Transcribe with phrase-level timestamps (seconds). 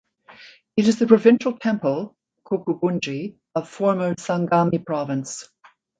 [0.77, 5.47] It is the provincial temple ("kokubunji") of former Sagami Province.